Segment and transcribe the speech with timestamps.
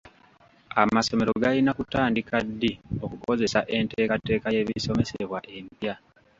[0.81, 2.71] Amasomero galina kutandika ddi
[3.05, 5.93] okukozesa enteekateeka y'ebisomesebwa empya?